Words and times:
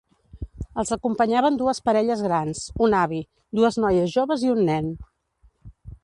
Els 0.83 0.91
acompanyaven 0.95 1.59
dues 1.59 1.81
parelles 1.89 2.23
grans, 2.27 2.61
un 2.85 2.95
avi, 3.01 3.19
dues 3.59 3.77
noies 3.83 4.13
joves 4.17 4.47
i 4.47 4.51
un 4.55 4.63
nen. 4.71 4.89